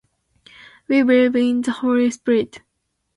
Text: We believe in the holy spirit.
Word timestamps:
We 0.87 1.03
believe 1.03 1.35
in 1.35 1.61
the 1.61 1.71
holy 1.73 2.09
spirit. 2.09 2.61